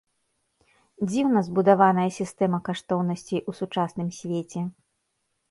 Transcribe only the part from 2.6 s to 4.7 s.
каштоўнасцей у сучасным свеце.